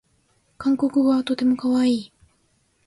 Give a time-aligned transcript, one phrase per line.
[0.57, 2.11] 韓国語はとてもかわいい